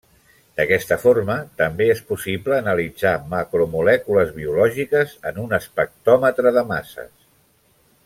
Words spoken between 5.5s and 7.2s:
espectròmetre de masses.